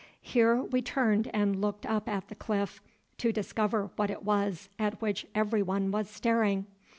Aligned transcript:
Here 0.23 0.55
we 0.63 0.81
turned 0.81 1.27
and 1.31 1.61
looked 1.61 1.85
up 1.85 2.09
at 2.09 2.27
the 2.27 2.33
cliff, 2.33 2.81
to 3.19 3.31
discover 3.31 3.91
what 3.97 4.09
it 4.09 4.23
was 4.23 4.67
at 4.79 4.99
which 4.99 5.27
every 5.35 5.61
one 5.61 5.91
was 5.91 6.09
staring. 6.09 6.65